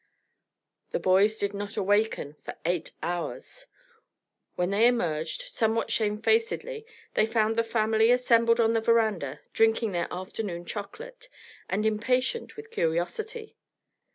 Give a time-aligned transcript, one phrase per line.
[0.89, 3.67] The boys did not awaken for eight hours.
[4.55, 10.11] When they emerged, somewhat shamefacedly, they found the family assembled on the verandah, drinking their
[10.11, 11.29] afternoon chocolate,
[11.69, 13.55] and impatient with curiosity.